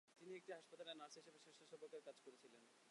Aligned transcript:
তিনি 0.17 0.31
একটি 0.35 0.51
হাসপাতালে 0.57 0.91
নার্স 0.99 1.15
হিসাবে 1.19 1.39
স্বেচ্ছাসেবকের 1.43 2.01
কাজ 2.07 2.17
করেছিলেন। 2.25 2.61